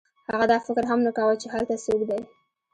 هغه 0.29 0.45
دا 0.51 0.57
فکر 0.65 0.83
هم 0.91 0.99
نه 1.07 1.11
کاوه 1.17 1.35
چې 1.41 1.47
هلته 1.53 1.73
څوک 1.83 2.01
دی 2.09 2.21